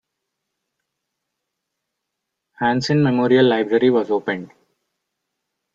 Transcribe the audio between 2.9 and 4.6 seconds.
Memorial Library was opened.